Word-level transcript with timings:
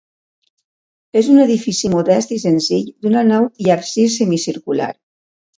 És 1.21 1.27
un 1.33 1.43
edifici 1.43 1.91
modest 1.95 2.33
i 2.37 2.39
senzill 2.45 2.89
d'una 3.05 3.23
nau 3.31 3.47
i 3.67 3.73
absis 3.79 4.17
semicircular. 4.23 4.93